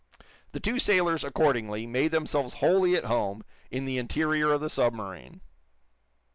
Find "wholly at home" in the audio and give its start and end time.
2.55-3.43